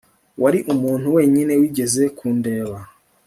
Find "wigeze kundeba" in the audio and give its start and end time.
1.61-2.77